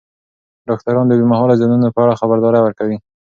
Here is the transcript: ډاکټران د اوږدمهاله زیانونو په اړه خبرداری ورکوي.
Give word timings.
ډاکټران 0.67 1.05
د 1.07 1.11
اوږدمهاله 1.13 1.57
زیانونو 1.59 1.93
په 1.95 1.99
اړه 2.03 2.19
خبرداری 2.21 2.59
ورکوي. 2.63 2.97